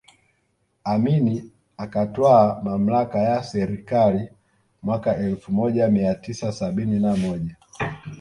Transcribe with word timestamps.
Amin 0.85 1.51
akatwaa 1.77 2.61
mamlaka 2.63 3.19
ya 3.19 3.43
serikali 3.43 4.29
mwaka 4.83 5.17
elfu 5.17 5.51
moja 5.51 5.87
mia 5.87 6.15
tisa 6.15 6.51
sabini 6.51 6.99
na 6.99 7.17
moja 7.17 7.55